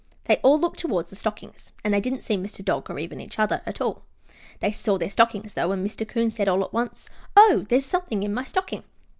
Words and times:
They 0.23 0.37
all 0.37 0.59
looked 0.59 0.79
toward 0.79 1.09
the 1.09 1.15
stockings, 1.15 1.69
and 1.83 1.93
they 1.93 2.01
didn't 2.01 2.23
see 2.23 2.35
Mr. 2.35 2.65
Dog, 2.65 2.89
or 2.89 2.97
even 2.97 3.21
each 3.21 3.37
other, 3.37 3.61
at 3.67 3.79
all. 3.81 4.01
They 4.59 4.71
saw 4.71 4.97
their 4.97 5.11
stockings, 5.11 5.53
though, 5.53 5.71
and 5.73 5.85
Mr. 5.85 6.07
'Coon 6.07 6.31
said 6.31 6.47
all 6.49 6.63
at 6.63 6.73
once: 6.73 7.07
"Oh, 7.37 7.67
there's 7.69 7.85
something 7.85 8.23
in 8.23 8.33
my 8.33 8.43
stocking!" 8.43 8.83